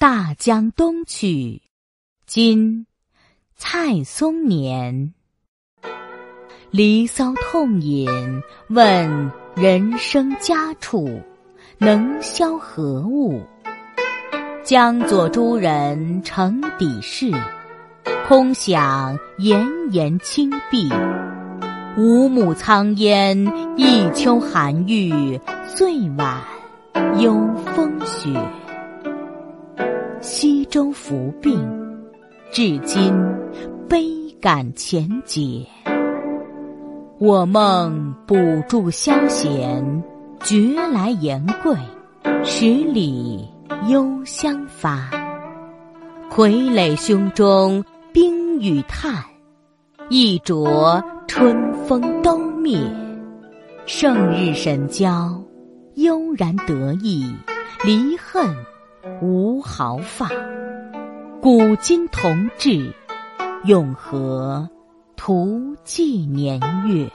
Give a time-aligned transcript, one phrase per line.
[0.00, 1.60] 大江东去，
[2.24, 2.86] 今
[3.54, 5.12] 蔡松年。
[6.70, 8.08] 离骚痛饮，
[8.70, 11.20] 问人生家处，
[11.76, 13.42] 能消何物？
[14.64, 17.30] 江左诸人成底事，
[18.26, 20.88] 空想炎炎青碧。
[21.98, 23.36] 五亩苍烟，
[23.76, 25.38] 一秋寒玉，
[25.68, 26.42] 岁晚
[27.18, 27.34] 幽
[27.76, 28.30] 风雪。
[30.32, 31.60] 西周服病，
[32.52, 33.12] 至今
[33.88, 34.06] 悲
[34.40, 35.66] 感前解。
[37.18, 38.36] 我梦补
[38.68, 40.04] 助消闲，
[40.38, 41.74] 觉来言贵，
[42.44, 43.44] 十里
[43.88, 45.10] 幽香发。
[46.30, 49.24] 傀儡胸中冰雨炭，
[50.10, 52.78] 一着春风都灭。
[53.84, 55.42] 胜日神交，
[55.96, 57.34] 悠然得意，
[57.84, 58.46] 离恨
[59.20, 60.28] 无毫发。
[61.40, 62.92] 古今同志，
[63.64, 64.68] 永和。
[65.16, 67.10] 图纪年月。